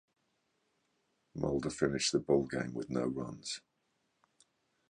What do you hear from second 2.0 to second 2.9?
the ballgame with